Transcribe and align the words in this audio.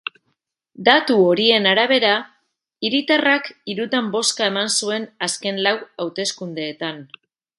Datu 0.87 1.17
horien 1.25 1.67
arabera, 1.71 2.13
hiritarrak 2.89 3.51
hirutan 3.73 4.09
bozka 4.17 4.49
eman 4.53 4.73
zuen 4.81 5.07
azken 5.29 5.63
lau 5.67 5.77
hauteskundeetan. 6.07 7.05